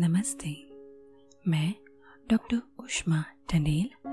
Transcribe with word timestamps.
नमस्ते। 0.00 0.48
मैं 1.48 1.74
डॉक्टर 2.30 2.84
उष्मा 2.84 3.24
टंडेल 3.52 4.08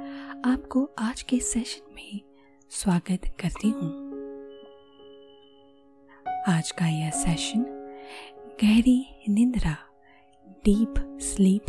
आपको 0.51 0.89
आज 0.99 1.21
के 1.21 1.39
सेशन 1.39 1.93
में 1.95 2.21
स्वागत 2.69 3.25
करती 3.39 3.69
हूँ। 3.69 3.89
आज 6.47 6.71
का 6.71 6.87
यह 6.87 7.09
सेशन 7.09 7.63
गहरी 8.61 9.05
निंद्रा, 9.29 9.77
डीप 10.47 11.19
स्लीप 11.21 11.65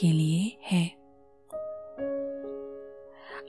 के 0.00 0.12
लिए 0.12 0.56
है। 0.62 0.86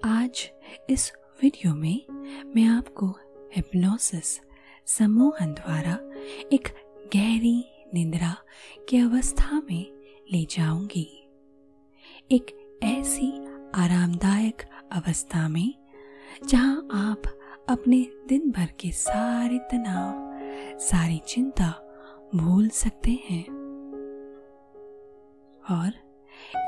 आज 0.06 0.50
इस 0.90 1.12
वीडियो 1.44 1.76
में 1.76 2.06
मैं 2.56 2.66
आपको 2.66 3.08
हिप्नोसिस 3.56 4.40
सम्मोहन 4.86 5.54
द्वारा 5.54 5.94
एक 6.54 6.74
गहरी 7.16 7.66
निंद्रा 7.94 8.36
की 8.90 8.98
अवस्था 8.98 9.62
में 9.70 10.01
ले 10.34 10.48
जाऊँगी। 10.50 11.30
एक 12.32 12.80
ऐसी 12.84 13.46
आरामदायक 13.76 14.62
अवस्था 14.92 15.50
में, 15.50 15.74
जहाँ 16.48 16.88
आप 16.94 17.22
अपने 17.70 18.08
दिन 18.30 18.52
भर 18.52 18.66
के 18.66 18.92
सारे 18.92 19.60
तनाव, 19.60 20.14
सारी 20.80 21.22
चिंता 21.28 21.70
भूल 22.36 22.70
सकते 22.70 23.12
हैं। 23.12 23.44
और 25.72 25.88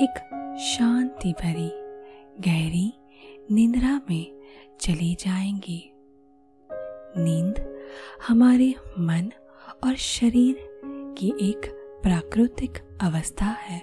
एक 0.01 0.13
शांति 0.59 1.33
भरी, 1.33 1.69
गहरी 2.41 2.93
निंद्रा 3.51 4.01
में 4.09 4.41
चले 4.81 5.13
जाएँगे। 5.13 5.91
नींद 7.23 7.81
हमारे 8.27 8.75
मन 8.99 9.31
और 9.83 9.95
शरीर 9.95 10.69
की 11.17 11.27
एक 11.27 11.82
प्राकृतिक 12.03 12.97
अवस्था 13.01 13.45
है, 13.45 13.79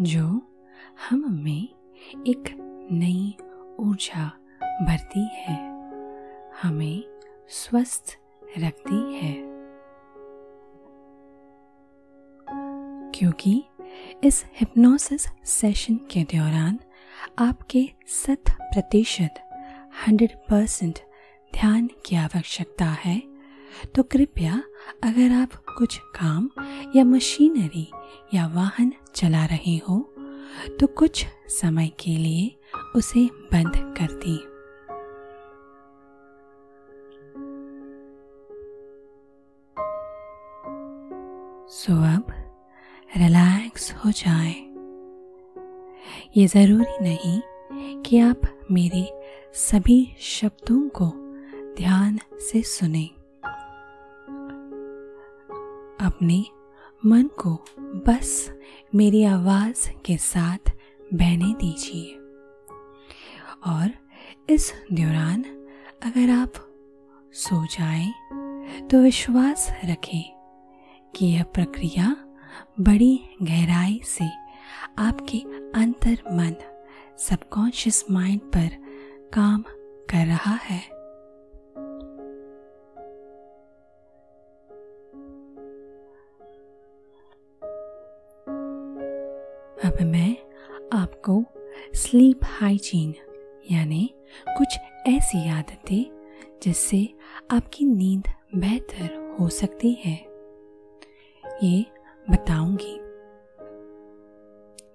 जो 0.00 0.52
हम 1.08 1.40
में 1.44 1.68
एक 2.26 2.44
नई 2.92 3.36
ऊर्जा 3.78 4.26
भरती 4.82 5.28
है, 5.34 5.56
हमें 6.62 7.04
स्वस्थ 7.48 8.18
रखती 8.58 9.14
है। 9.14 9.34
क्योंकि 13.10 13.64
इस 14.24 14.44
हिप्नोसिस 14.54 15.26
सेशन 15.44 15.96
के 15.96 16.24
दौरान 16.24 16.78
आपके 17.38 17.90
शत 18.08 18.42
प्रतिशत 18.50 19.34
हंड्रेड 20.06 20.36
परसेंट 20.36 20.98
ध्यान 21.54 21.88
की 22.06 22.16
आवश्यकता 22.16 22.84
है 22.84 23.37
तो 23.94 24.02
कृपया 24.02 24.62
अगर 25.04 25.32
आप 25.32 25.52
कुछ 25.78 25.98
काम 25.98 26.50
या 26.96 27.04
मशीनरी 27.04 27.90
या 28.34 28.46
वाहन 28.46 28.92
चला 29.14 29.44
रहे 29.44 29.76
हो 29.76 30.14
तो 30.80 30.86
कुछ 30.86 31.26
समय 31.48 31.88
के 32.00 32.10
लिए 32.10 32.56
उसे 32.96 33.24
बंद 33.26 33.72
कर 33.98 34.12
दें। 34.12 34.38
सो 41.70 41.92
अब 42.16 42.26
रिलैक्स 43.16 43.92
हो 43.92 44.10
जाए। 44.10 44.54
ये 46.36 46.46
ज़रूरी 46.46 46.98
नहीं 47.02 47.40
कि 48.02 48.18
आप 48.18 48.40
मेरे 48.70 49.20
सभी 49.54 50.16
शब्दों 50.20 50.88
को 50.88 51.12
ध्यान 51.76 52.18
से 52.40 52.62
सुने। 52.62 53.08
अपने 56.08 56.44
मन 57.06 57.22
को 57.22 57.64
बस 58.06 58.50
मेरी 58.94 59.24
आवाज़ 59.24 59.88
के 60.06 60.16
साथ 60.16 60.70
बहने 61.14 61.52
दीजिए। 61.54 62.14
और 63.66 63.90
इस 64.50 64.72
दौरान 64.92 65.42
अगर 66.02 66.30
आप 66.30 66.52
सो 67.32 67.64
जाएँ 67.66 68.12
तो 68.88 69.02
विश्वास 69.02 69.68
रखें 69.84 70.24
कि 71.16 71.26
यह 71.26 71.42
प्रक्रिया 71.42 72.16
बड़ी 72.80 73.20
गहराई 73.42 74.00
से 74.04 74.28
आपके 74.98 75.38
अंतर 75.80 76.22
मन 76.32 76.54
सबकॉन्शियस 77.18 78.04
माइंड 78.10 78.40
पर 78.40 78.68
काम 79.32 79.64
कर 80.10 80.26
रहा 80.26 80.54
है। 80.54 80.97
स्लीप 92.08 92.40
हाइजीन 92.44 93.14
यानी 93.70 94.14
कुछ 94.48 94.76
ऐसी 95.06 95.48
आदतें 95.48 96.04
जिससे 96.62 97.08
आपकी 97.50 97.84
नींद 97.84 98.28
बेहतर 98.54 99.36
हो 99.40 99.48
सकती 99.48 99.92
है। 99.92 100.14
ये 101.62 101.84
बताऊँगी। 102.30 102.94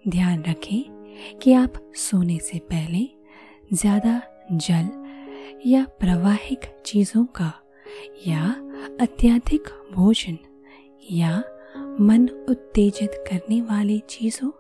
ध्यान 0.10 0.44
रखें 0.44 1.38
कि 1.40 1.54
आप 1.54 1.74
सोने 1.96 2.40
से 2.40 2.60
पहले 2.60 3.08
ज़्यादा 3.74 4.22
जल 4.52 4.90
या 5.66 5.86
प्रवाहिक 6.00 6.66
चीज़ों 6.86 7.26
का 7.26 7.54
या 8.28 8.50
अत्यधिक 9.02 9.70
भोजन 9.94 10.38
या 11.12 11.38
मन 12.00 12.28
उत्तेजित 12.50 13.24
करने 13.28 13.62
वाली 13.62 14.00
चीज़ों, 14.00 14.52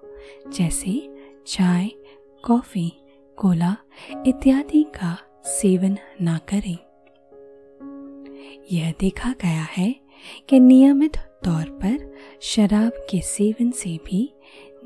जैसे 0.51 1.15
चाय 1.47 1.89
कॉफ़ी, 2.43 2.91
कोला 3.37 3.75
इत्यादि 4.27 4.83
का 4.83 5.17
सेवन 5.45 5.97
ना 6.21 6.37
करें। 6.37 6.77
यह 8.71 8.93
देखा 8.99 9.29
गया 9.41 9.61
है 9.61 9.95
कि 10.49 10.59
नियमित 10.59 11.17
तौर 11.17 11.69
पर 11.69 12.15
शराब 12.41 12.91
के 13.09 13.21
सेवन 13.21 13.71
से 13.71 13.99
भी 14.05 14.33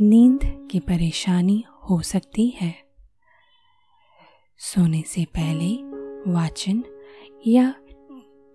नींद 0.02 0.68
की 0.72 0.80
परेशानी 0.80 1.64
हो 1.90 2.02
सकती 2.02 2.48
है। 2.48 2.76
सोने 4.58 5.02
से 5.02 5.26
पहले 5.26 5.74
वाचन 6.32 6.84
या 7.48 7.76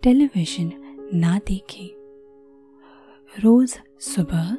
टेलीविज़न 0.03 0.73
ना 1.15 1.39
देखें। 1.39 1.89
रोज 3.41 3.79
सुबह 4.01 4.57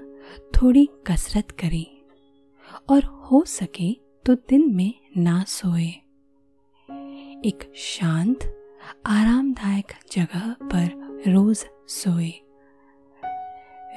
थोड़ी 0.56 0.86
कसरत 0.86 1.52
करें 1.52 2.02
और 2.90 3.04
हो 3.04 3.44
सके 3.48 4.03
तो 4.26 4.36
दिन 4.36 4.76
में 4.76 4.94
ना 5.18 5.44
सोए। 5.44 5.88
एक 7.46 7.74
शांत, 7.76 8.40
आरामदायक 9.06 9.88
जगह 10.12 10.56
पर 10.64 10.86
रोज 11.28 11.66
सोए। 11.88 12.32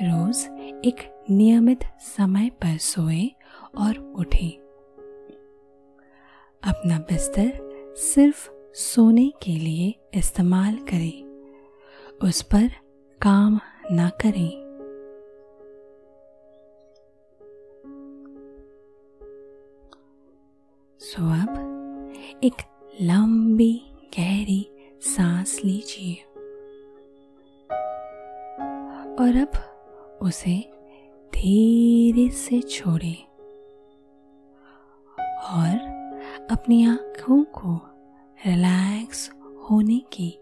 रोज 0.03 0.47
एक 0.85 1.25
नियमित 1.31 1.79
समय 2.01 2.51
पर 2.51 2.79
सोए 2.79 3.31
और 3.77 3.99
उठे। 3.99 4.49
अपना 6.65 6.99
बिस्तर 6.99 7.53
सिर्फ़ 7.97 8.51
सोने 8.75 9.33
के 9.43 9.53
लिए 9.53 9.95
इस्तेमाल 10.15 10.77
करें। 10.77 11.25
उस 12.23 12.43
पर 12.43 12.69
काम 13.23 13.61
ना 13.91 14.09
करें। 14.09 14.66
सो 21.17 21.23
अब 21.23 21.59
एक 22.45 22.55
लंबी, 23.01 23.83
गहरी 24.19 24.71
सांस 25.01 25.61
लीजिए। 25.65 26.15
और 29.17 29.37
अब 29.37 29.53
उसे 30.23 30.73
धीरे 31.35 32.31
से 32.31 32.63
छोड़े। 32.63 33.15
और 35.49 35.79
अपनी 36.51 36.87
आँखों 36.87 37.45
को 37.45 37.81
रिलैक्स 38.47 39.31
होने 39.71 39.99
की 39.99 40.39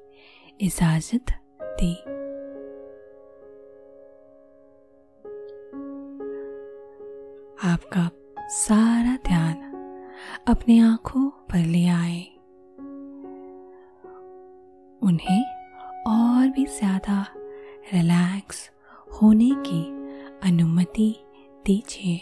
इजाज़त 0.61 1.25
दी। 1.63 1.95
आपका 7.69 8.11
सारा 8.39 9.17
ध्यान 9.17 9.64
अपने 10.47 10.79
आँखों 10.81 11.29
पर 11.51 11.65
ले 11.67 11.87
आए। 11.89 12.21
उन्हें 15.03 15.45
और 16.09 16.49
भी 16.49 16.65
ज़्यादा 16.69 17.25
रिलैक्स 17.93 18.69
होने 19.13 19.51
की 19.67 19.83
अनुमति 20.43 21.15
दीजिए। 21.65 22.15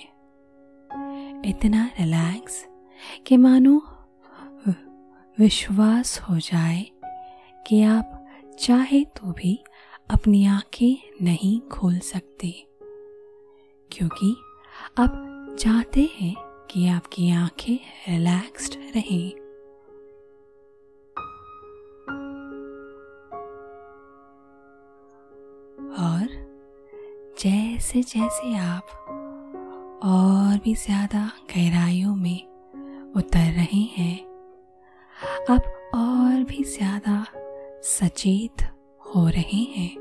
इतना 1.45 1.85
रिलैक्स 1.99 2.65
कि 3.27 3.37
मानो 3.37 3.81
विश्वास 5.39 6.19
हो 6.21 6.39
जाए 6.41 6.85
कि 7.67 7.83
आप 7.83 8.19
चाहे 8.61 9.03
तो 9.17 9.33
भी 9.33 9.59
अपनी 10.11 10.45
आँखें 10.47 11.25
नहीं 11.25 11.59
खोल 11.69 11.99
सकते, 12.05 12.51
क्योंकि 13.91 14.35
आप 14.99 15.57
चाहते 15.59 16.09
हैं 16.15 16.35
कि 16.73 16.87
आपकी 16.89 17.31
आँखें 17.31 17.79
रिलैक्स्ड 18.09 18.75
रहें। 18.95 19.31
और 25.99 26.29
जैसे 27.39 28.03
जैसे 28.03 28.55
आप 28.57 28.87
और 30.05 30.59
भी 30.59 30.75
ज़्यादा 30.75 31.31
गहराइयों 31.51 32.15
में 32.17 32.43
उतर 33.17 33.53
रहे 33.53 33.83
हैं, 33.97 34.17
आप 35.51 35.91
और 35.95 36.43
भी 36.45 36.65
ज़्यादा 36.65 37.25
सचेत 37.83 38.63
हो 39.07 39.29
रहे 39.29 39.63
हैं। 39.77 39.95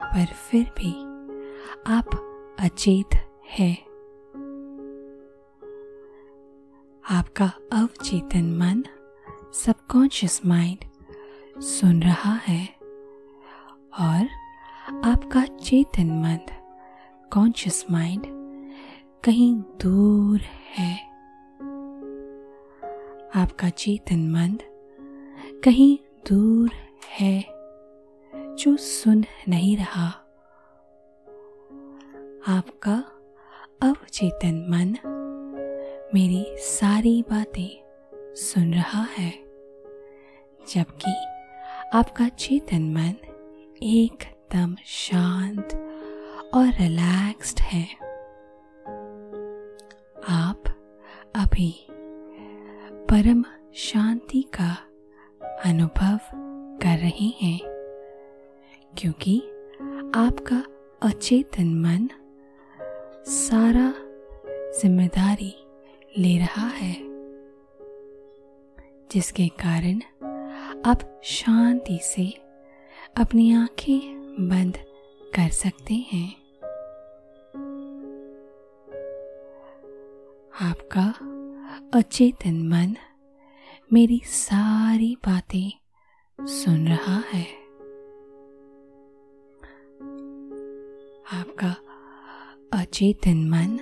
पर 0.00 0.26
फिर 0.26 0.64
भी 0.78 0.94
आप 1.92 2.16
अचेत 2.60 3.14
है। 3.50 3.95
आपका 7.10 7.46
अवचेतन 7.72 8.44
मन 8.58 8.82
सबकॉन्शियस 9.52 10.40
माइंड 10.46 10.78
सुन 11.60 12.02
रहा 12.02 12.32
है 12.32 12.68
और 14.00 14.28
आपका 15.04 15.44
चेतन 15.44 16.06
मन 16.06 16.38
कॉन्शियस 17.32 17.86
माइंड 17.90 18.22
कहीं 19.24 19.56
दूर 19.56 20.40
है। 20.78 20.98
आपका 23.42 23.68
चेतन 23.68 24.30
मन 24.30 24.58
कहीं 25.64 25.98
दूर 26.28 26.70
है 27.18 27.40
जो 28.54 28.76
सुन 28.76 29.24
नहीं 29.48 29.76
रहा। 29.76 30.08
आपका 32.48 33.04
अवचेतन 33.82 34.66
मन 34.70 35.15
मेरी 36.14 36.44
सारी 36.58 37.22
बातें 37.22 38.34
सुन 38.34 38.72
रहा 38.74 39.02
है। 39.02 39.30
जबकि 40.68 41.12
आपका 41.94 42.28
चेतन 42.28 42.82
मन 42.92 43.14
एकदम 43.82 44.74
शांत 44.86 45.74
और 46.54 46.68
रिलैक्स्ड 46.80 47.60
है। 47.60 47.82
आप 50.28 50.62
अभी 51.36 51.70
परम 53.10 53.44
शांति 53.76 54.42
का 54.60 54.70
अनुभव 55.64 56.18
कर 56.82 56.98
रहे 56.98 57.28
हैं, 57.42 57.58
क्योंकि 58.98 59.38
आपका 60.16 60.62
अचेतन 61.02 61.74
मन 61.80 62.08
सारा 63.28 63.92
ज़िम्मेदारी 64.80 65.54
ले 66.18 66.38
रहा 66.38 66.66
है, 66.66 66.94
जिसके 69.12 69.48
कारण 69.48 69.96
आप 70.86 71.20
शांति 71.24 71.98
से 72.02 72.26
अपनी 73.16 73.52
आँखें 73.52 73.98
बंद 74.48 74.76
कर 75.34 75.48
सकते 75.48 75.94
हैं। 75.94 76.28
आपका 80.62 81.06
अचेतन 81.98 82.68
मन 82.68 82.96
मेरी 83.92 84.20
सारी 84.24 85.16
बातें 85.26 85.72
सुन 86.46 86.88
रहा 86.88 87.18
है। 87.32 87.44
आपका 91.32 91.76
अचेतन 92.82 93.48
मन 93.48 93.78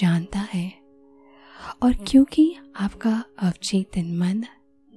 जानता 0.00 0.38
है। 0.38 0.83
और 1.82 1.92
क्योंकि 1.92 2.56
आपका 2.76 3.24
अवचेतन 3.38 4.16
मन 4.16 4.44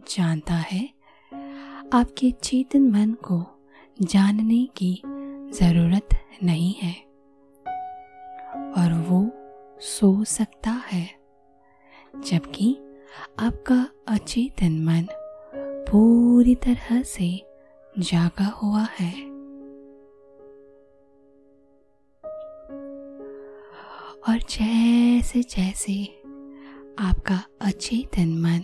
जानता 0.09 0.53
है, 0.53 0.89
आपके 1.93 2.31
चेतन 2.31 2.81
मन 2.81 3.13
को 3.13 3.45
जानने 4.01 4.65
की 4.65 5.01
ज़रूरत 5.53 6.09
नहीं 6.43 6.73
है। 6.73 6.93
और 8.73 8.93
वो 9.07 9.31
सो 9.79 10.23
सकता 10.23 10.71
है, 10.71 11.09
जबकि 12.19 12.77
आपका 13.39 13.87
अचेतन 14.07 14.83
मन 14.83 15.07
पूरी 15.89 16.55
तरह 16.55 17.01
से 17.01 17.45
जागा 17.99 18.45
हुआ 18.45 18.87
है। 18.99 19.27
और 24.29 24.37
जैसे 24.49 25.41
जैसे 25.43 26.16
आपका 26.99 27.43
अचेतन 27.61 28.29
मन 28.29 28.61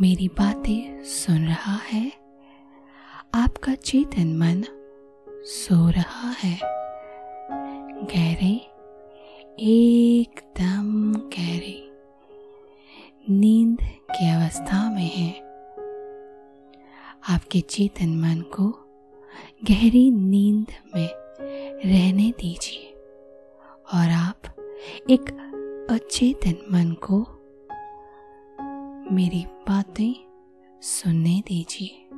मेरी 0.00 0.28
बातें 0.28 1.04
सुन 1.04 1.46
रहा 1.46 1.76
है। 1.76 2.12
आपका 3.34 3.74
चेतन 3.74 4.36
मन 4.36 4.64
सो 5.44 5.90
रहा 5.90 6.30
है। 6.30 6.60
गहरे, 8.04 8.54
एकदम 9.60 11.12
गहरे। 11.16 11.90
नींद 13.30 13.78
की 13.82 14.30
अवस्था 14.30 14.90
में 14.90 15.10
है। 15.10 15.40
आपके 17.28 17.60
चेतन 17.60 18.08
मन 18.08 18.40
को 18.40 18.68
गहरी 19.64 20.10
नींद 20.10 20.66
में 20.94 21.08
रहने 21.86 22.30
दीजिए 22.30 22.94
और 23.94 24.10
आप 24.10 24.42
एक 25.10 25.44
अचेतन 25.90 26.54
मन 26.72 26.92
को 26.92 27.34
मेरी 29.12 29.46
बातें 29.68 30.14
सुनने 30.82 31.42
दीजिए। 31.46 32.08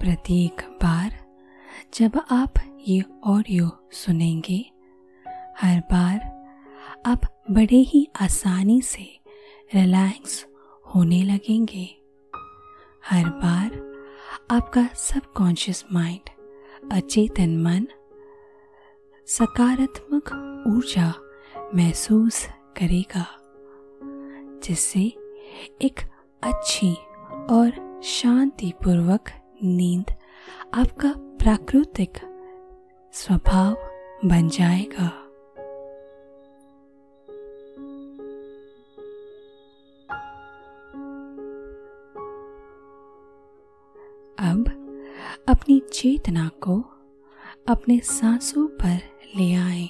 प्रत्येक 0.00 0.60
बार 0.82 1.12
जब 1.94 2.20
आप 2.30 2.54
ये 2.88 3.04
ऑडियो 3.24 3.70
सुनेंगे, 3.92 4.64
हर 5.58 5.80
बार 5.80 6.18
आप 7.06 7.44
बड़े 7.50 7.76
ही 7.76 8.08
आसानी 8.20 8.82
से 8.82 9.08
रिलैक्स 9.74 10.46
होने 10.94 11.22
लगेंगे। 11.22 11.88
हर 13.10 13.28
बार 13.28 13.85
आपका 14.50 14.88
सबकॉन्शियस 14.94 15.84
माइंड, 15.92 16.28
अचेतन 16.92 17.56
मन, 17.62 17.86
सकारात्मक 19.26 20.28
ऊर्जा 20.68 21.14
महसूस 21.74 22.46
करेगा, 22.76 23.26
जिससे 24.64 25.00
एक 25.82 26.00
अच्छी 26.42 26.94
और 27.50 28.00
शांतिपूर्वक 28.04 29.30
नींद 29.62 30.14
आपका 30.74 31.12
प्राकृतिक 31.16 32.18
स्वभाव 33.12 33.74
बन 34.24 34.48
जाएगा। 34.48 35.25
चेतना 45.96 46.48
को 46.48 46.74
अपने 47.68 47.98
सांसों 47.98 48.66
पर 48.66 48.98
ले 49.36 49.54
आए 49.54 49.86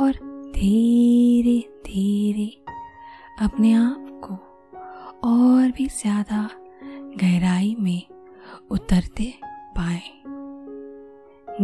और 0.00 0.12
धीरे 0.54 1.60
धीरे 1.86 2.46
अपने 3.44 3.72
आप 3.72 4.20
को 4.24 4.34
और 5.28 5.70
भी 5.70 5.86
ज़्यादा 5.86 6.50
गहराई 7.16 7.76
में 7.78 8.02
उतरते 8.70 9.34
पाए। 9.78 10.02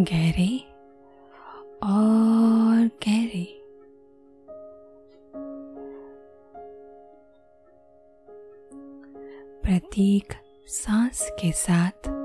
गहरे 0.02 0.58
और 1.82 2.86
गहरे। 2.86 3.46
प्रत्येक 9.62 10.32
सांस 10.66 11.28
के 11.40 11.52
साथ 11.52 12.17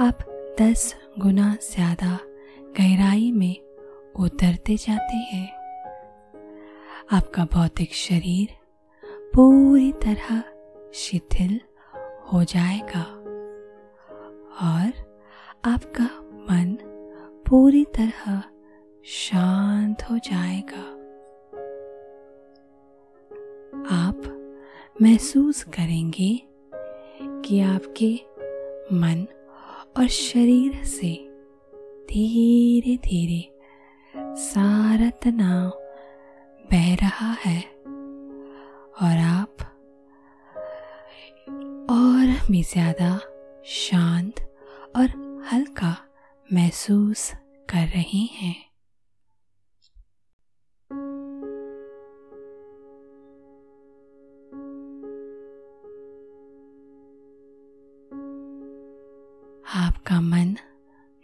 आप 0.00 0.18
दस 0.60 0.94
गुना 1.18 1.56
ज़्यादा 1.62 2.18
गहराई 2.76 3.30
में 3.32 3.56
उतरते 4.14 4.76
जाते 4.76 5.16
हैं। 5.16 5.48
आपका 7.12 7.44
भौतिक 7.44 7.94
शरीर 7.94 8.54
पूरी 9.34 9.90
तरह 9.92 10.42
शिथिल 10.94 11.60
हो 12.32 12.42
जाएगा 12.44 13.02
और 14.68 14.92
आपका 15.64 16.04
मन 16.50 16.76
पूरी 17.48 17.84
तरह 17.84 18.42
शांत 19.04 20.02
हो 20.02 20.16
जाएगा। 20.18 20.82
आप 23.96 24.22
महसूस 25.02 25.62
करेंगे 25.64 26.32
कि 27.44 27.60
आपके 27.60 28.14
मन 28.92 29.26
और 29.96 30.06
शरीर 30.08 30.84
से 30.84 31.12
धीरे 32.10 32.96
धीरे 32.96 33.46
सारा 34.36 35.10
तनाव 35.10 35.70
बह 36.70 36.94
रहा 36.94 37.32
है। 37.44 37.60
और 39.02 39.18
आप 39.18 39.56
और 41.90 42.50
भी 42.50 42.62
ज़्यादा 42.62 43.18
शांत 43.66 44.40
और 44.96 45.08
हल्का 45.52 45.96
महसूस 46.52 47.30
कर 47.68 47.86
रहे 47.86 48.24
हैं। 48.32 48.69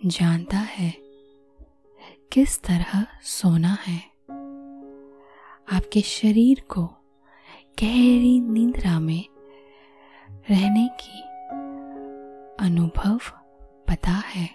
जानता 0.06 0.56
है 0.56 0.94
किस 2.32 2.62
तरह 2.62 3.06
सोना 3.22 3.78
है। 3.86 3.98
आपके 5.72 6.00
शरीर 6.00 6.62
को 6.68 6.86
गहरी 7.80 8.40
निंद्रा 8.40 9.00
में 9.00 9.24
रहने 10.50 10.88
की 11.00 11.20
अनुभव 12.64 13.20
पता 13.88 14.10
है। 14.10 14.46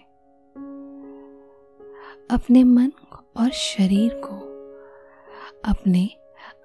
अपने 2.31 2.63
मन 2.63 2.91
और 3.38 3.51
शरीर 3.51 4.22
को 4.25 4.36
अपने 5.65 6.10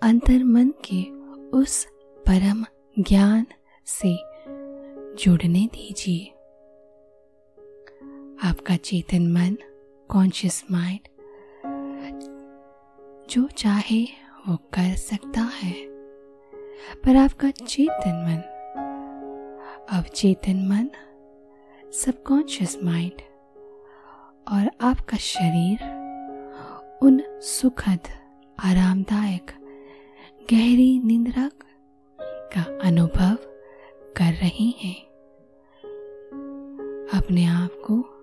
अंतर 0.03 0.45
मन 0.45 0.69
के 0.69 1.11
उस 1.51 1.87
परम 2.27 2.65
ज्ञान 3.03 3.47
से 3.87 4.17
जुड़ने 5.15 5.67
दीजिए। 5.67 6.33
आपका 8.45 8.77
चेतन 8.77 9.33
मन 9.33 9.57
कॉन्शियस 10.09 10.65
माइंड 10.71 11.01
जो 13.31 13.49
चाहे 13.49 14.05
वो 14.49 14.57
कर 14.57 14.97
सकता 14.97 15.41
है। 15.41 15.73
पर 17.05 17.17
आपका 17.17 17.51
चेतन 17.51 18.25
मन 18.27 18.43
अवचेतन 19.91 20.57
मन 20.57 20.91
सबकॉन्शियस 21.93 22.79
माइंड 22.85 23.23
और 24.53 24.71
आपका 24.81 25.17
शरीर, 25.17 25.79
उन 27.03 27.41
सुखद, 27.41 28.01
आरामदायक, 28.65 29.51
गहरी 30.51 31.03
निंद्रा 31.05 31.51
का 32.21 32.79
अनुभव 32.83 33.37
कर 34.17 34.33
रहे 34.33 34.65
हैं। 34.65 35.07
अपने 37.21 37.45
आप 37.45 37.71
को 37.87 38.16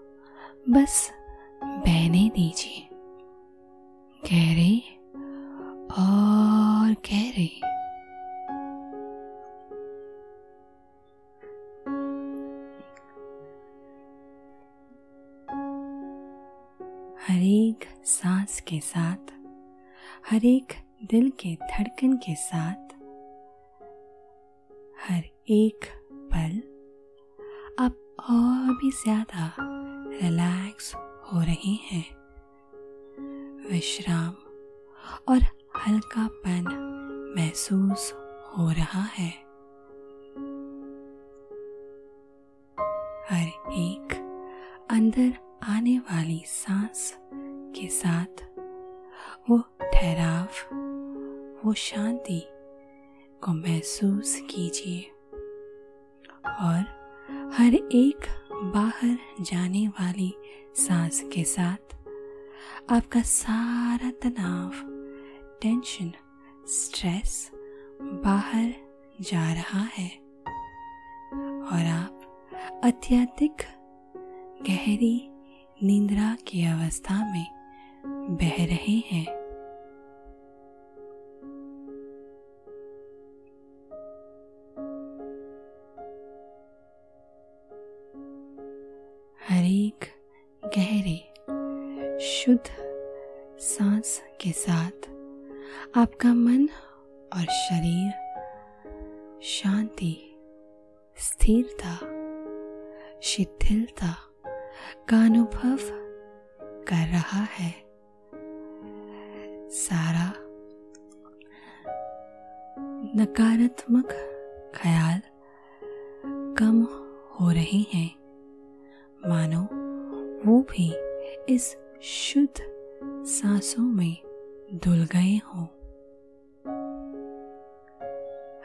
बस 0.65 1.09
बहने 1.63 2.29
दीजिए। 2.29 2.87
गहरे 4.21 4.77
और 5.93 6.93
गहरे। 7.07 7.49
हर 17.27 17.43
एक 17.43 17.85
सांस 18.05 18.59
के 18.67 18.79
साथ 18.79 19.31
हर 20.31 20.45
एक 20.45 20.73
दिल 21.03 21.29
के 21.39 21.55
धड़कन 21.55 22.17
के 22.17 22.35
साथ, 22.35 22.93
हर 24.99 25.23
एक 25.51 25.85
पल 26.33 26.57
आप 27.83 27.95
और 28.29 28.73
भी 28.73 28.91
ज़्यादा 28.93 29.51
रिलैक्स 30.21 30.95
हो 30.95 31.41
रहे 31.41 31.71
हैं। 31.71 32.15
विश्राम 33.71 34.31
और 35.27 35.39
हल्कापन 35.87 36.65
महसूस 37.37 38.13
हो 38.57 38.71
रहा 38.71 39.01
है। 39.01 39.29
हर 43.29 43.47
एक 43.71 44.07
अंदर 44.89 45.57
आने 45.63 45.99
वाली 45.99 46.43
सांस 46.45 47.17
के 47.75 47.87
साथ 47.87 48.43
वो 49.49 49.59
ठहराव, 49.93 50.75
वो 51.63 51.73
शांति 51.73 52.47
को 53.43 53.53
महसूस 53.53 54.41
कीजिए। 54.49 55.11
और 56.47 57.03
हर 57.53 57.73
एक 57.75 58.42
बाहर 58.63 59.17
जाने 59.41 59.87
वाली 59.87 60.33
सांस 60.75 61.29
के 61.33 61.43
साथ 61.43 61.95
आपका 62.89 63.21
सारा 63.21 64.11
तनाव 64.11 64.71
टेंशन 65.61 66.11
स्ट्रेस 66.67 67.51
बाहर 68.01 68.73
जा 69.21 69.53
रहा 69.53 69.79
है। 69.79 70.09
और 71.61 71.85
आप 71.85 72.19
अत्यधिक 72.83 73.57
गहरी 74.69 75.29
निंद्रा 75.83 76.37
की 76.47 76.65
अवस्था 76.65 77.33
में 77.33 77.47
बह 78.35 78.65
रहे 78.65 79.01
हैं। 79.11 79.42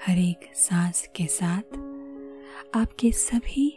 हर 0.09 0.19
एक 0.19 0.51
सांस 0.55 1.09
के 1.17 1.27
साथ 1.27 1.63
आपके 2.77 3.13
सभी 3.13 3.71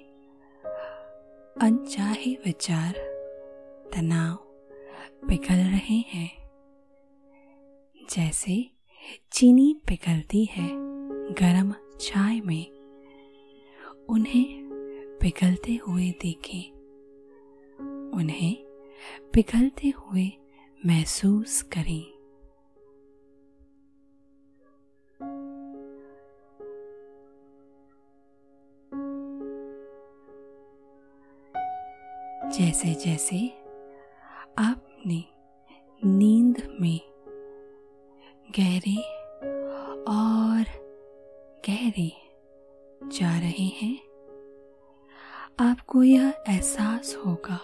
अनचाहे 1.62 2.34
विचार, 2.34 2.94
तनाव 3.94 4.36
पिघल 5.28 5.56
रहे 5.56 5.98
हैं। 5.98 6.50
जैसे 8.10 8.72
चीनी 9.32 9.82
पिघलती 9.88 10.46
है 10.46 10.70
गरम 11.34 11.72
चाय 11.98 12.42
में, 12.42 12.72
उन्हें 14.10 14.70
पिघलते 15.22 15.76
हुए 15.76 16.12
देखें। 16.12 16.72
उन्हें 18.12 18.58
पिघलते 19.34 19.88
हुए 19.88 20.32
महसूस 20.86 21.62
करें। 21.62 22.21
जैसे 32.62 32.94
जैसे 32.94 33.48
आपने 34.58 35.24
नींद 36.06 36.78
में 36.82 37.00
गहरे 38.60 38.96
और 40.12 40.64
गहरे 41.70 42.12
जा 43.18 43.40
रहे 43.40 43.66
हैं, 43.66 44.00
आपको 45.60 46.04
यह 46.04 46.34
एहसास 46.50 47.18
होगा 47.26 47.60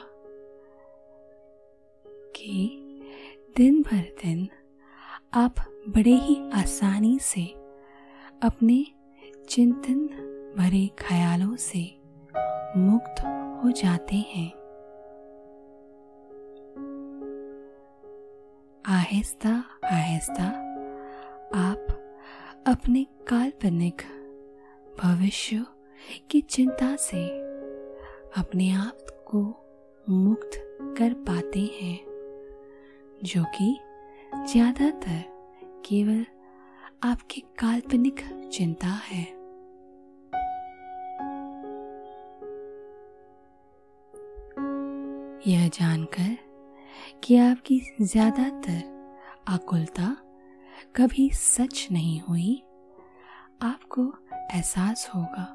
कि 2.35 2.81
दिन 3.57 3.81
भर 3.81 4.01
दिन 4.23 4.49
आप 5.33 5.55
बड़े 5.89 6.15
ही 6.15 6.49
आसानी 6.53 7.19
से 7.19 7.45
अपने 8.43 8.85
चिंतन 9.49 10.07
भरे 10.57 10.87
ख्यालों 10.99 11.55
से 11.55 11.99
मुक्त 12.77 13.21
हो 13.63 13.71
जाते 13.71 14.15
हैं। 14.15 14.56
आहिस्ता 18.89 19.49
आहिस्ता, 19.85 20.43
आप 21.55 21.87
अपने 22.67 23.03
काल्पनिक 23.27 24.01
भविष्य 25.03 25.65
की 26.31 26.41
चिंता 26.41 26.95
से 26.95 27.25
अपने 28.37 28.69
आप 28.71 28.97
को 29.27 29.41
मुक्त 30.09 30.51
कर 30.97 31.13
पाते 31.13 31.59
हैं, 31.59 31.99
जो 33.23 33.43
कि 33.55 33.79
ज़्यादातर 34.51 35.23
केवल 35.85 36.25
आपकी 37.03 37.41
काल्पनिक 37.41 38.49
चिंता 38.53 38.87
है। 38.87 39.23
यह 45.47 45.69
जानकर 45.69 46.46
कि 47.23 47.37
आपकी 47.37 47.79
ज़्यादातर 48.01 48.81
आकुलता 49.47 50.15
कभी 50.95 51.29
सच 51.33 51.87
नहीं 51.91 52.19
हुई। 52.21 52.55
आपको 53.61 54.03
एहसास 54.53 55.09
होगा 55.15 55.47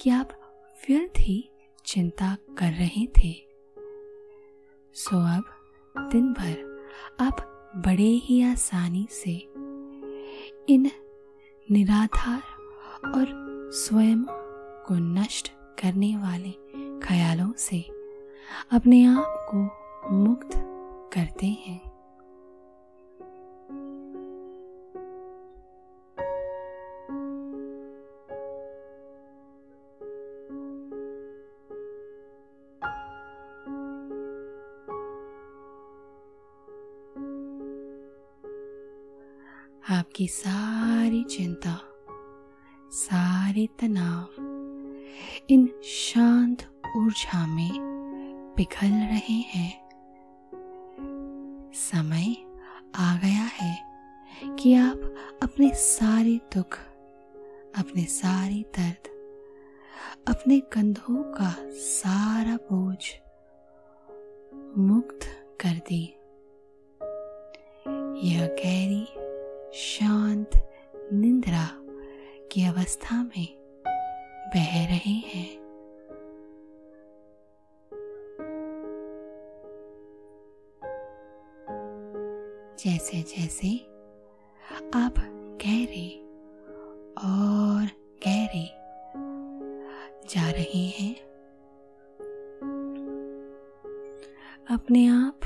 कि 0.00 0.10
आप 0.10 0.32
व्यर्थ 0.80 1.20
ही 1.20 1.50
चिंता 1.86 2.36
कर 2.58 2.72
रहे 2.72 3.06
थे। 3.18 3.32
सो 4.96 5.18
अब 5.36 5.44
दिन 5.96 6.32
भर 6.32 6.56
आप 7.20 7.40
बड़े 7.86 8.10
ही 8.24 8.42
आसानी 8.42 9.06
से 9.10 9.36
इन 10.68 10.90
निराधार 11.68 12.42
और 13.10 13.26
स्वयं 13.74 14.24
को 14.86 14.94
नष्ट 14.94 15.48
करने 15.80 16.16
वाले 16.16 16.50
ख्यालों 17.00 17.52
से 17.58 17.80
अपने 18.72 19.04
आप 19.04 19.46
को 19.50 19.83
मुक्त 20.12 20.50
करते 21.14 21.46
हैं। 21.46 21.94
आपकी 39.90 40.28
सारी 40.28 41.24
चिंता, 41.24 41.78
सारे 42.90 43.68
तनाव 43.80 44.42
इन 45.50 45.80
शांत 45.84 46.62
ऊर्जा 46.96 47.46
में 47.46 47.94
पिघल 48.56 48.92
रहे 48.92 49.40
हैं। 49.40 49.83
समय 51.74 52.36
आ 52.94 53.16
गया 53.16 53.42
है 53.42 53.78
कि 54.58 54.74
आप 54.74 55.14
अपने 55.42 55.70
सारे 55.74 56.40
दुख, 56.56 56.78
अपने 57.78 58.04
सारी 58.04 58.62
दर्द, 58.62 59.08
अपने 60.28 60.60
कंधों 60.60 61.22
का 61.22 61.54
सारा 61.70 62.56
बोझ 62.56 62.98
मुक्त 64.78 65.20
कर 65.60 65.80
दी। 65.88 66.14
यह 68.28 68.46
गहरी, 68.46 69.04
शांत 69.74 70.50
निंद्रा 71.12 71.68
की 72.52 72.64
अवस्था 72.64 73.22
में 73.22 73.46
बह 74.54 74.86
रहे 74.86 75.12
हैं। 75.12 75.63
जैसे 82.84 83.22
जैसे 83.22 83.76
आप 84.94 85.14
गहरे 85.64 86.16
और 87.24 87.88
गहरे 88.26 88.66
जा 90.28 90.50
रहे 90.50 90.86
हैं। 90.86 91.16
अपने 94.70 95.06
आप 95.06 95.40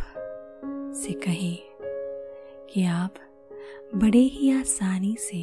से 0.94 1.12
कहें 1.12 1.58
कि 2.66 2.84
आप 2.84 3.14
बड़े 3.94 4.18
ही 4.18 4.60
आसानी 4.60 5.16
से 5.16 5.40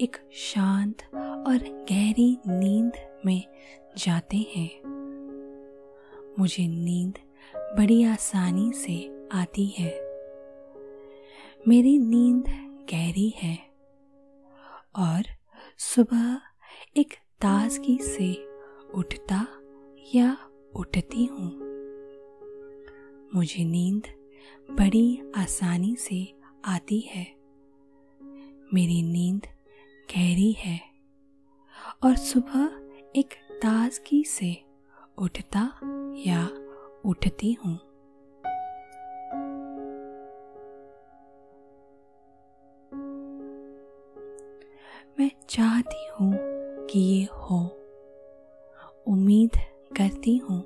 एक 0.00 0.16
शांत 0.32 1.02
और 1.46 1.86
गहरी 1.90 2.38
नींद 2.48 2.92
में 3.26 3.42
जाते 3.98 4.36
हैं। 4.36 4.70
मुझे 6.38 6.68
नींद 6.68 7.18
बड़ी 7.56 8.04
आसानी 8.04 8.72
से 8.72 9.28
आती 9.32 9.66
है। 9.66 10.03
मेरी 11.68 11.98
नींद 11.98 12.44
गहरी 12.90 13.28
है। 13.36 13.58
और 14.96 15.22
सुबह 15.78 16.40
एक 16.96 17.14
ताजगी 17.14 17.98
से 17.98 18.48
उठता 18.94 19.46
या 20.14 20.36
उठती 20.76 21.24
हूँ। 21.24 21.50
मुझे 23.34 23.64
नींद 23.64 24.02
बड़ी 24.70 25.22
आसानी 25.36 25.96
से 25.96 26.34
आती 26.64 27.00
है। 27.00 27.26
मेरी 28.74 29.02
नींद 29.02 29.42
गहरी 30.10 30.52
है। 30.52 30.80
और 32.04 32.16
सुबह 32.16 32.92
एक 33.16 33.34
ताजगी 33.52 34.24
से 34.24 34.64
उठता 35.18 35.80
या 36.16 36.50
उठती 37.04 37.52
हूँ। 37.52 37.93
चाहती 45.54 46.08
हूँ 46.08 46.32
कि 46.86 46.98
ये 46.98 47.24
हो। 47.24 47.76
उम्मीद 49.06 49.50
करती 49.96 50.36
हूँ 50.36 50.64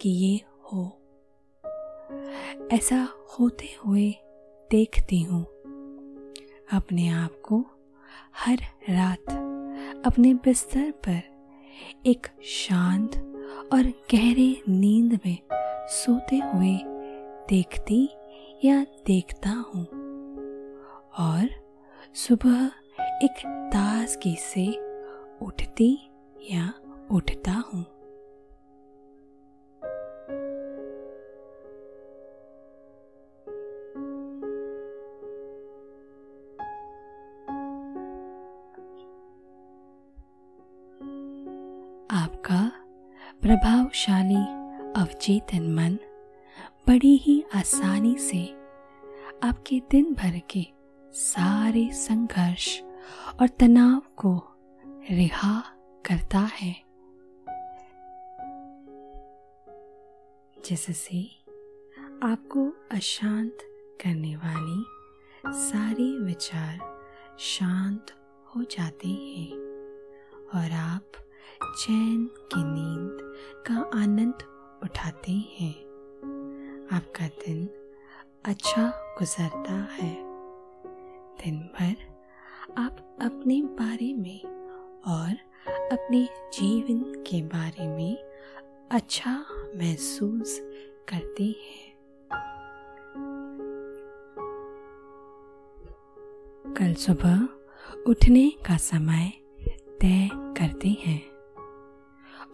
कि 0.00 0.08
ये 0.08 0.40
हो। 0.62 0.98
ऐसा 2.72 3.08
होते 3.38 3.68
हुए 3.84 4.14
देखती 4.70 5.22
हूँ। 5.22 5.42
अपने 6.72 7.08
आप 7.08 7.42
को 7.42 7.64
हर 8.36 8.58
रात 8.90 9.30
अपने 10.06 10.34
बिस्तर 10.34 10.90
पर 10.90 11.22
एक 12.06 12.26
शांत 12.44 13.16
और 13.72 13.82
गहरे 13.82 14.62
नींद 14.68 15.20
में 15.26 15.38
सोते 15.88 16.36
हुए 16.36 16.78
देखती 17.48 18.08
या 18.64 18.86
देखता 19.06 19.50
हूँ। 19.50 19.86
और 21.18 21.48
सुबह 22.14 22.70
एक 23.00 23.62
ताजगी 24.06 24.34
से 24.38 24.66
उठती 25.42 25.92
या 26.50 26.64
उठता 27.10 27.52
हूँ। 27.52 27.80
आपका 42.10 42.62
प्रभावशाली 43.42 44.34
अवचेतन 45.00 45.72
मन 45.74 45.98
बड़ी 46.88 47.16
ही 47.16 47.42
आसानी 47.54 48.16
से 48.18 48.46
आपके 49.42 49.80
दिन 49.90 50.14
भर 50.14 50.40
के 50.50 50.66
सारे 51.12 51.88
संघर्ष 51.92 52.82
और 53.40 53.48
तनाव 53.48 54.02
को 54.16 54.42
रिहा 54.86 55.60
करता 56.06 56.38
है। 56.38 56.86
जिससे 60.64 61.22
आपको 62.22 62.72
अशांत 62.90 63.58
करने 64.04 64.36
वाली 64.36 64.84
सारे 65.46 66.18
विचार 66.18 67.00
शांत 67.38 68.06
हो 68.46 68.62
जाते 68.62 69.08
हैं 69.08 69.52
और 70.54 70.72
आप 70.72 71.12
चैन 71.62 72.26
की 72.26 72.64
नींद 72.64 73.34
का 73.66 74.02
आनंद 74.02 74.38
उठाते 74.82 75.32
हैं। 75.32 75.86
आपका 76.92 77.26
दिन 77.26 77.68
अच्छा 78.44 79.14
गुजरता 79.18 79.72
है। 79.72 80.14
दिन 81.36 81.58
भर 81.58 82.15
आप 82.78 83.18
अपने 83.22 83.62
बारे 83.62 84.14
में 84.14 84.44
और 85.06 85.30
अपने 85.92 86.28
जीवन 86.54 86.98
के 86.98 87.42
बारे 87.42 87.88
में 87.88 88.16
अच्छा 88.90 89.44
महसूस 89.76 90.60
करते 91.08 91.44
हैं। 91.44 91.94
कल 96.74 96.94
सुबह 96.94 97.48
उठने 98.06 98.50
का 98.50 98.76
समय 98.76 99.32
तय 100.00 100.28
करते 100.34 100.88
हैं 100.88 101.22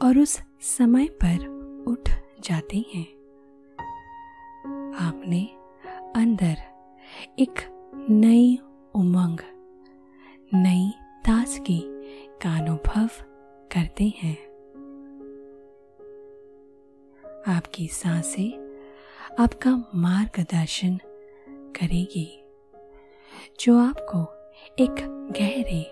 और 0.03 0.19
उस 0.19 0.41
समय 0.61 1.09
पर 1.25 1.47
उठ 1.89 2.11
जाते 2.41 2.85
हैं। 2.95 3.07
आपने 4.95 5.45
अंदर 6.17 6.57
एक 7.39 7.55
नई 8.11 8.59
उमंग 8.95 9.39
नई 10.55 10.91
ताजगी 11.27 11.81
का 12.43 12.57
अनुभव 12.59 13.09
करते 13.73 14.05
हैं। 14.17 14.35
आपकी 17.57 17.87
साँसें 17.89 18.51
आपका 19.41 19.71
मार्गदर्शन 19.95 20.97
करेगी, 21.79 22.27
जो 23.61 23.79
आपको 23.79 24.21
एक 24.83 24.95
गहरे 25.39 25.83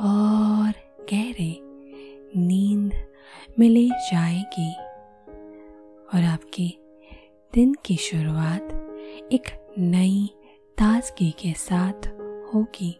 और 0.00 0.72
गहरे 1.12 1.58
नींद 2.36 2.92
में 3.58 3.68
ले 3.68 3.88
जाएगी 3.88 4.72
और 6.14 6.24
आपके 6.24 6.68
दिन 7.52 7.74
की 7.74 7.96
शुरुआत 7.96 8.72
एक 9.32 9.74
नई 9.78 10.28
ताजगी 10.78 11.30
के 11.30 11.52
साथ 11.52 12.08
होगी। 12.54 12.98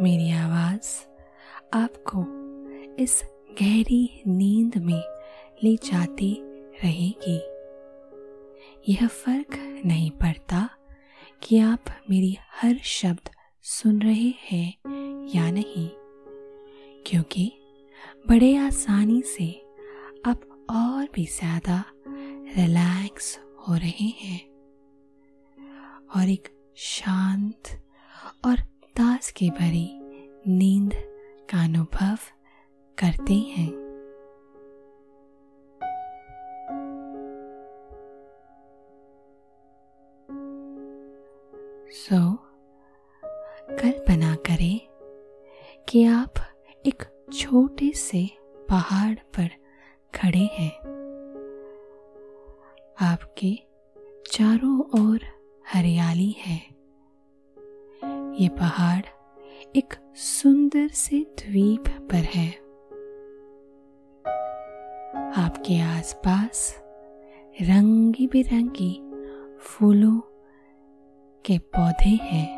मेरी 0.00 0.30
आवाज़ 0.30 0.88
आपको 1.74 2.20
इस 3.02 3.22
गहरी 3.60 4.22
नींद 4.26 4.76
में 4.76 5.02
ले 5.64 5.74
जाती 5.84 6.30
रहेगी। 6.84 7.38
यह 8.88 9.06
फ़र्क 9.06 9.56
नहीं 9.86 10.10
पड़ता 10.10 10.68
कि 11.42 11.58
आप 11.58 11.84
मेरी 12.10 12.36
हर 12.52 12.78
शब्द 12.84 13.30
सुन 13.64 14.00
रहे 14.02 14.32
हैं 14.42 15.28
या 15.34 15.50
नहीं, 15.50 15.88
क्योंकि 17.06 17.50
बड़े 18.28 18.54
आसानी 18.56 19.20
से 19.26 19.50
आप 20.26 20.48
और 20.70 21.08
भी 21.14 21.24
ज़्यादा 21.32 21.84
रिलैक्स 22.08 23.38
हो 23.60 23.74
रहे 23.74 24.08
हैं 24.20 24.40
और 26.14 26.28
एक 26.28 26.48
शांत 26.76 27.78
और 28.44 28.62
ताज 28.98 29.30
की 29.30 29.50
भरी 29.50 30.00
नींद 30.46 30.94
का 31.50 31.64
अनुभव 31.64 32.18
करते 32.98 33.34
हैं। 33.34 33.70
सो 41.92 42.16
so, 42.16 42.36
कल्पना 43.82 44.34
करें 44.34 44.80
कि 45.88 46.04
आप 46.04 46.34
एक 46.86 47.26
छोटे 47.32 47.92
से 47.92 48.30
पहाड़ 48.70 49.14
पर 49.14 49.48
खड़े 50.14 50.48
हैं। 50.52 50.72
आपके 53.00 53.58
चारों 54.32 54.80
ओर 54.80 55.20
हरियाली 55.72 56.30
है। 56.38 56.77
ये 58.38 58.48
पहाड़ 58.48 59.04
एक 59.76 59.94
सुंदर 60.14 60.88
से 60.88 61.26
द्वीप 61.38 61.84
पर 61.88 62.16
है। 62.16 62.48
आपके 65.44 65.80
आसपास 65.80 66.82
रंगी 67.62 68.26
बिरंगी 68.26 69.02
फूलों 69.60 70.20
के 71.44 71.58
पौधे 71.58 72.10
हैं। 72.10 72.56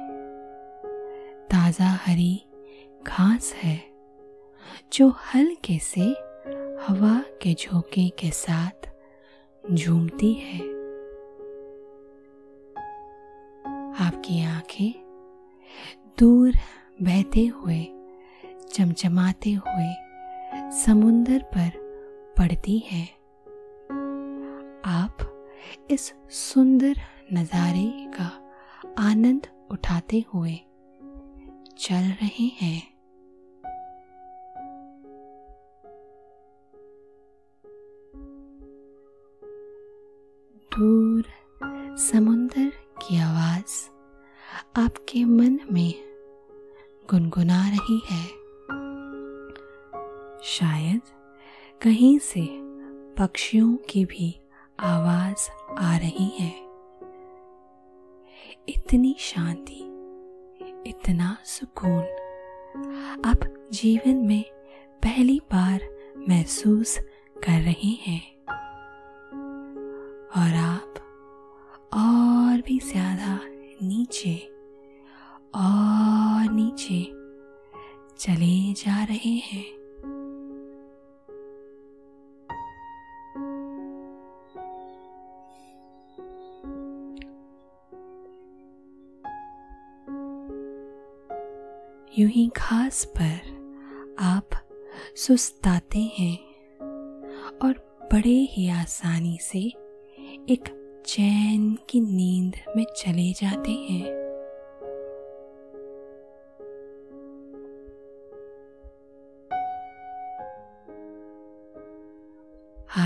ताज़ा 1.51 1.89
हरी 1.89 2.47
घास 3.07 3.53
है, 3.55 3.81
जो 4.93 5.09
हल्के 5.09 5.79
से 5.79 6.03
हवा 6.87 7.25
के 7.43 7.55
झोंके 7.55 8.09
के 8.09 8.31
साथ 8.31 8.91
झूमती 9.73 10.33
है। 10.33 10.61
आपकी 14.07 14.45
आँखें 14.45 15.10
दूर 16.21 16.53
बहते 17.03 17.47
हुए, 17.47 17.85
चमचमाते 18.73 19.53
हुए 19.53 19.93
समुंदर 20.71 21.43
पर 21.43 21.71
पड़ती 22.39 22.79
है। 22.79 23.03
आप 24.85 25.17
इस 25.91 26.13
सुंदर 26.31 27.01
नज़ारे 27.33 27.89
का 28.19 28.27
आनंद 28.99 29.47
उठाते 29.71 30.25
हुए 30.35 30.55
चल 31.79 32.13
रहे 32.23 32.47
हैं। 32.61 32.83
दूर 40.73 41.25
समुंदर 41.97 42.71
की 42.99 43.19
आवाज़ 43.19 43.89
आपके 44.77 45.25
मन 45.25 45.59
में 45.73 46.10
गुनगुना 47.11 47.69
रही 47.69 48.01
है। 48.11 48.25
शायद 50.45 51.01
कहीं 51.83 52.19
से 52.19 52.47
पक्षियों 53.19 53.77
की 53.91 54.05
भी 54.05 54.41
आवाज़ 54.81 55.49
आ 55.79 55.97
रही 55.97 56.29
है। 56.29 56.53
इतनी 58.69 59.17
शांति, 59.19 59.81
इतना 60.87 61.37
सुकून 61.45 62.03
आप 63.25 63.69
जीवन 63.73 64.17
में 64.17 64.45
पहली 65.03 65.41
बार 65.53 65.89
महसूस 66.29 66.99
कर 67.45 67.61
रहे 67.61 67.93
हैं। 68.03 68.23
और 70.37 70.55
आप 70.57 70.95
और 71.95 72.61
भी 72.61 72.79
ज़्यादा 72.79 73.41
नीचे 73.83 74.37
और 75.55 75.90
नीचे 76.51 77.03
चले 78.19 78.73
जा 78.73 79.05
रहे 79.05 79.35
हैं। 79.37 79.81
यूँ 92.19 92.31
ही 92.31 92.51
घास 92.57 93.05
पर 93.17 94.17
आप 94.19 94.51
सुस्ताते 95.17 95.99
हैं 95.99 96.37
और 97.63 97.99
बड़े 98.13 98.39
ही 98.51 98.69
आसानी 98.69 99.39
से 99.41 99.59
एक 100.53 100.69
चैन 101.07 101.79
की 101.91 102.01
नींद 102.01 102.57
में 102.77 102.85
चले 102.97 103.33
जाते 103.33 103.71
हैं। 103.71 104.20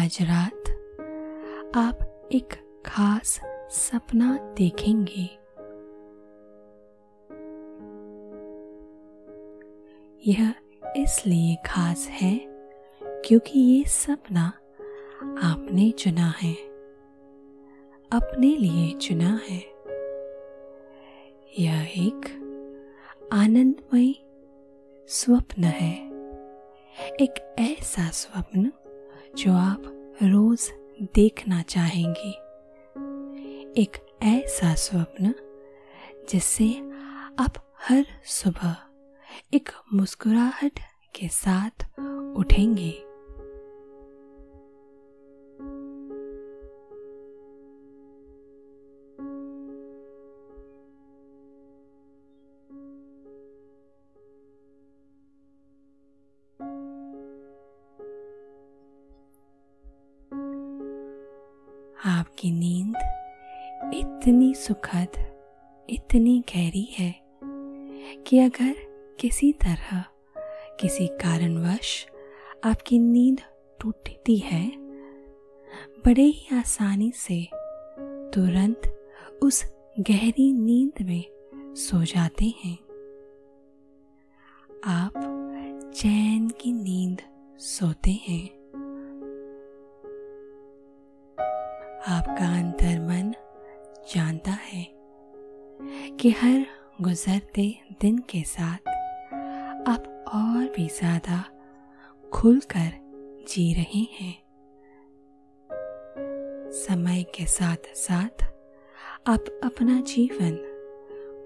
आज 0.05 0.19
रात 0.23 0.69
आप 1.77 2.29
एक 2.33 2.83
खास 2.87 3.41
सपना 3.71 4.55
देखेंगे। 4.59 5.31
यह 10.31 10.55
इसलिए 10.97 11.57
खास 11.67 12.09
है 12.09 12.41
क्योंकि 13.05 13.61
ये 13.61 13.85
सपना 13.85 14.47
आपने 15.23 15.91
चुना 15.91 16.35
है। 16.43 16.55
अपने 18.13 18.57
लिए 18.57 18.99
चुना 18.99 19.41
है। 19.49 19.65
यह 21.59 21.83
एक 21.83 22.27
आनंदमय 23.33 24.15
स्वप्न 25.09 25.65
है। 25.65 26.09
एक 27.15 27.57
ऐसा 27.59 28.11
स्वप्न 28.11 28.73
जो 29.37 29.53
आप 29.53 29.94
रोज 30.23 30.71
देखना 31.15 31.63
चाहेंगे। 31.63 32.31
एक 33.83 34.19
ऐसा 34.23 34.75
स्वप्न, 34.75 35.35
जिससे 36.31 36.69
आप 37.39 37.75
हर 37.89 38.07
सुबह 38.25 38.77
एक 39.55 39.71
मुस्कुराहट 39.95 40.81
के 41.15 41.29
साथ 41.29 42.01
उठेंगे। 42.37 42.91
आपकी 62.25 62.51
नींद 62.51 62.95
इतनी 63.95 64.55
सुखद, 64.55 65.09
इतनी 65.91 66.45
गहरी 66.49 66.89
है 66.91 67.15
कि 68.27 68.39
अगर 68.39 68.75
किसी 69.21 69.53
तरह, 69.53 70.05
किसी 70.81 71.07
कारणवश 71.07 72.07
आपकी 72.65 72.99
नींद 72.99 73.41
टूटती 73.81 74.37
है, 74.37 74.71
बड़े 76.07 76.23
ही 76.23 76.57
आसानी 76.57 77.13
से 77.15 77.49
तुरंत 78.35 79.07
उस 79.43 79.65
गहरी 80.01 80.53
नींद 80.53 81.07
में 81.07 81.25
सो 81.75 82.05
जाते 82.05 82.45
हैं। 82.45 82.79
आप 84.85 85.13
चैन 85.95 86.49
की 86.49 86.73
नींद 86.73 87.21
सोते 87.59 88.11
हैं। 88.11 88.64
आपका 92.09 92.47
अंतर 92.59 92.99
मन 93.01 93.33
जानता 94.15 94.51
है 94.51 94.85
कि 96.17 96.31
हर 96.31 96.67
गुजरते 97.01 97.81
दिन 98.01 98.19
के 98.19 98.43
साथ 98.43 98.89
आप 99.89 100.25
और 100.35 100.73
भी 100.77 100.87
ज़्यादा 100.89 101.45
खुलकर 102.33 102.91
जी 103.49 103.73
रहे 103.75 104.03
हैं। 104.13 104.35
समय 106.73 107.23
के 107.23 107.47
साथ 107.47 107.95
साथ 107.95 108.45
आप 109.27 109.61
अपना 109.65 110.01
जीवन 110.01 110.59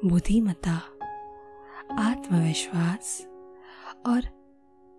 बुद्धिमता 0.05 0.81
आत्मविश्वास 2.01 3.27
और 4.07 4.23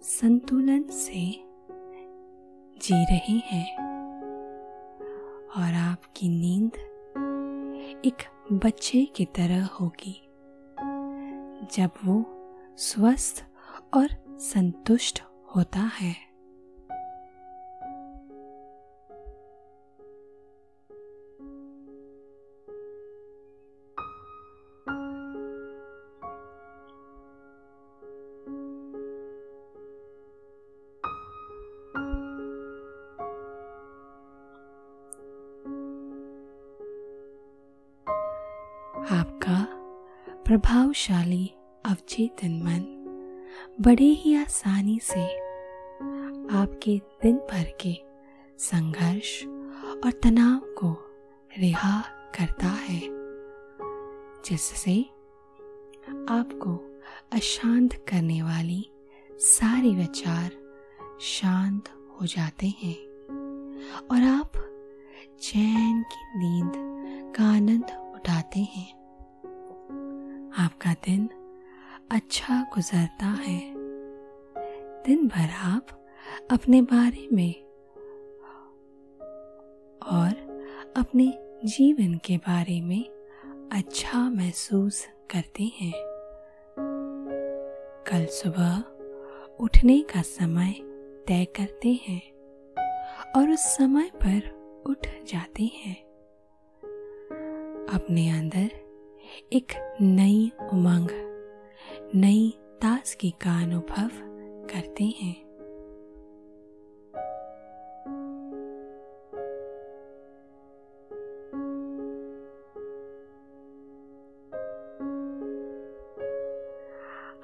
संतुलन 0.01 0.83
से 0.83 1.25
जी 2.81 3.03
रहे 3.05 3.37
हैं। 3.45 3.98
और 5.57 5.73
आपकी 5.73 6.29
नींद 6.29 6.77
एक 8.05 8.23
बच्चे 8.53 9.05
की 9.05 9.25
तरह 9.25 9.65
होगी, 9.65 10.13
जब 11.75 11.89
वो 12.05 12.23
स्वस्थ 12.77 13.43
और 13.93 14.07
संतुष्ट 14.39 15.21
होता 15.55 15.79
है। 15.79 16.28
प्रभावशाली 40.69 41.53
अवचेतन 41.85 42.51
मन 42.51 42.81
बड़े 43.81 44.05
ही 44.05 44.35
आसानी 44.35 44.99
से 45.03 45.23
आपके 46.57 46.97
दिन 46.97 47.37
भर 47.37 47.77
के 47.81 47.93
संघर्ष 48.59 49.43
और 50.05 50.11
तनाव 50.23 50.59
को 50.59 50.91
रिहा 51.57 52.01
करता 52.39 52.67
है, 52.67 52.99
जिससे 54.45 55.01
आपको 56.29 56.99
अशांत 57.33 57.93
करने 57.93 58.41
वाली 58.41 58.91
सारे 59.31 59.89
विचार 59.89 60.51
शांत 61.21 61.89
हो 61.89 62.25
जाते 62.25 62.67
हैं 62.67 62.95
और 64.11 64.23
आप 64.23 64.51
चैन 65.41 66.03
की 66.03 66.39
नींद 66.39 66.71
का 67.35 67.43
आनंद 67.43 68.13
उठाते 68.15 68.59
हैं। 68.59 68.98
आपका 70.59 70.93
दिन 70.93 71.29
अच्छा 72.11 72.61
गुजरता 72.73 73.25
है। 73.25 73.73
दिन 75.03 75.27
भर 75.27 75.49
आप 75.49 75.87
अपने 76.51 76.81
बारे 76.81 77.27
में 77.33 77.53
और 79.99 80.35
अपने 80.97 81.33
जीवन 81.65 82.17
के 82.25 82.37
बारे 82.37 82.81
में 82.81 83.09
अच्छा 83.71 84.29
महसूस 84.29 85.05
करते 85.05 85.63
हैं। 85.63 85.93
कल 88.07 88.25
सुबह 88.25 88.83
उठने 89.59 90.01
का 90.01 90.21
समय 90.21 90.71
तय 91.27 91.45
करते 91.45 91.99
हैं 92.07 92.31
और 93.35 93.49
उस 93.49 93.59
समय 93.59 94.11
पर 94.25 94.49
उठ 94.85 95.07
जाते 95.07 95.63
हैं। 95.63 96.03
अपने 97.95 98.29
अंदर 98.29 98.88
एक 99.53 99.97
नई 100.01 100.51
उमंग, 100.73 101.09
नई 102.15 102.53
ताजगी 102.81 103.29
का 103.31 103.61
अनुभव 103.63 104.09
करते 104.73 105.03
हैं। 105.03 105.49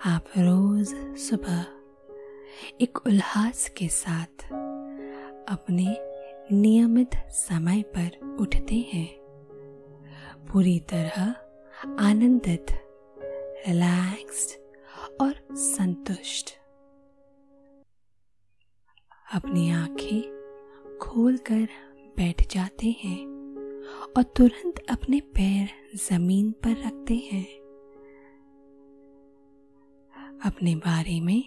आप 0.06 0.26
रोज 0.38 1.18
सुबह 1.18 1.66
एक 2.82 2.98
उल्लास 3.08 3.70
के 3.70 3.88
साथ 3.88 4.46
अपने 5.50 5.98
नियमित 6.52 7.16
समय 7.30 7.82
पर 7.98 8.38
उठते 8.40 8.76
हैं। 8.76 9.08
पूरी 10.46 10.80
तरह 10.80 11.36
आनंदित 11.84 12.66
रिलैक्स्ड 13.68 14.60
और 15.22 15.48
संतुष्ट। 15.52 16.50
अपनी 19.34 19.72
आँखें 19.72 20.22
खोलकर 21.02 21.68
बैठ 22.18 22.54
जाते 22.54 22.88
हैं 22.88 23.26
और 24.18 24.24
तुरंत 24.24 24.80
अपने 24.90 25.20
पैर 25.20 25.70
ज़मीन 25.96 26.52
पर 26.52 26.70
रखते 26.70 27.16
हैं। 27.16 27.46
अपने 30.46 30.76
बारे 30.76 31.22
में 31.22 31.44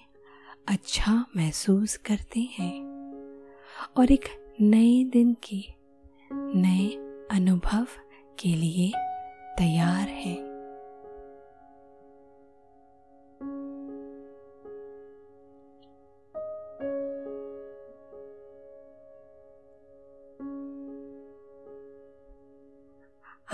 अच्छा 0.69 1.27
महसूस 1.37 1.97
करते 1.97 2.41
हैं 2.41 2.85
और 3.97 4.13
एक 4.13 4.57
नए 4.61 5.05
दिन 5.05 5.35
की, 5.35 5.75
नए 6.33 6.89
अनुभव 7.31 7.87
के 8.39 8.49
लिए 8.49 8.93
तैयार 9.59 10.09
हैं। 10.09 10.37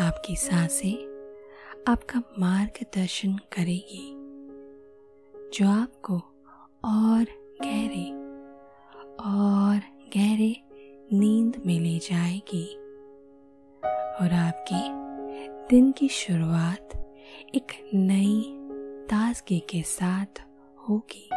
आपकी 0.01 0.37
साँसें 0.37 0.95
आपका 1.89 2.23
मार्गदर्शन 2.39 3.37
करेगी, 3.53 4.11
जो 5.55 5.69
आपको 5.69 6.17
और 6.85 7.25
गहरे 7.63 8.11
और 9.25 9.81
गहरे 10.17 10.55
नींद 11.13 11.63
में 11.67 11.79
ले 11.81 11.99
जाएगी 11.99 12.67
और 14.15 14.33
आपकी 14.35 15.04
दिन 15.71 15.93
की 15.93 16.09
शुरुआत 16.09 16.89
एक 17.55 17.91
नई 17.95 18.43
ताजगी 19.11 19.59
के 19.61 19.83
साथ 19.83 20.43
होगी। 20.89 21.31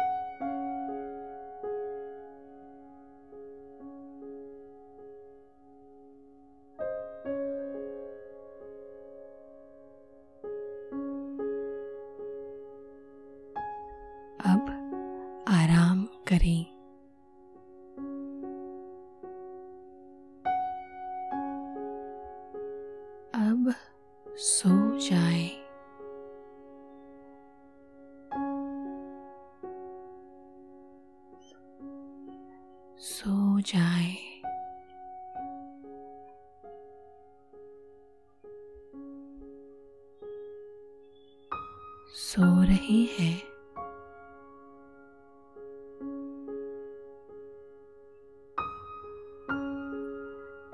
सो 42.14 42.62
रहे 42.62 43.02
हैं। 43.02 43.42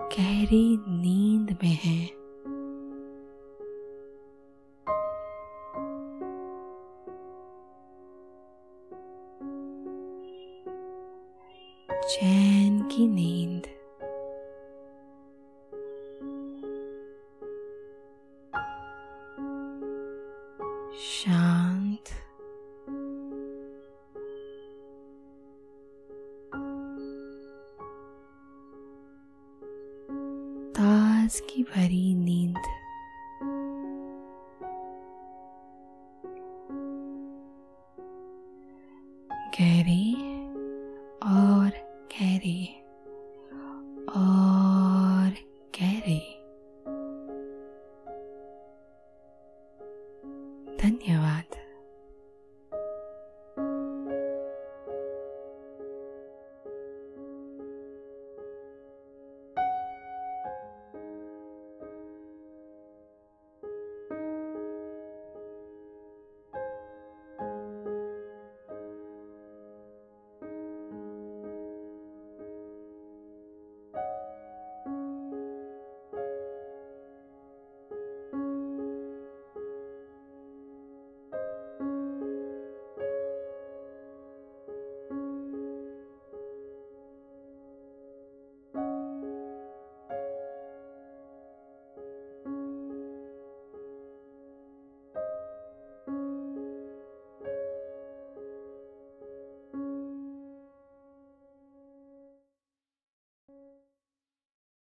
गहरी 0.09 0.77
नींद 0.89 1.59
में 1.63 1.79
है। 1.85 2.14